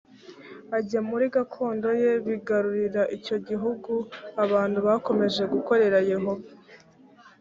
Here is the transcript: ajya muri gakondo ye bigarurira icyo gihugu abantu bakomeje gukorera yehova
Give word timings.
ajya 0.77 0.99
muri 1.09 1.25
gakondo 1.35 1.87
ye 2.01 2.11
bigarurira 2.27 3.03
icyo 3.17 3.37
gihugu 3.47 3.91
abantu 4.43 4.77
bakomeje 4.87 5.41
gukorera 5.53 5.97
yehova 6.11 6.49